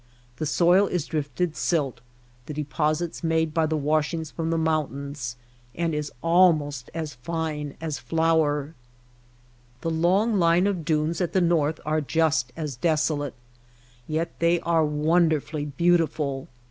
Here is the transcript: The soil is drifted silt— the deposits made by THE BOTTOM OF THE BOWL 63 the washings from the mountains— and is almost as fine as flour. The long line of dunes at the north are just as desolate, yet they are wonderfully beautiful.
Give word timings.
The 0.37 0.47
soil 0.47 0.87
is 0.87 1.05
drifted 1.05 1.55
silt— 1.55 2.01
the 2.47 2.55
deposits 2.55 3.23
made 3.23 3.53
by 3.53 3.67
THE 3.67 3.75
BOTTOM 3.75 3.75
OF 3.75 3.81
THE 3.83 3.85
BOWL 3.85 4.01
63 4.01 4.13
the 4.15 4.17
washings 4.25 4.31
from 4.31 4.49
the 4.49 4.57
mountains— 4.57 5.35
and 5.75 5.93
is 5.93 6.11
almost 6.23 6.89
as 6.95 7.13
fine 7.13 7.75
as 7.79 7.99
flour. 7.99 8.73
The 9.81 9.91
long 9.91 10.39
line 10.39 10.65
of 10.65 10.83
dunes 10.85 11.21
at 11.21 11.33
the 11.33 11.41
north 11.41 11.79
are 11.85 12.01
just 12.01 12.51
as 12.57 12.77
desolate, 12.77 13.35
yet 14.07 14.31
they 14.39 14.59
are 14.61 14.83
wonderfully 14.83 15.65
beautiful. 15.65 16.47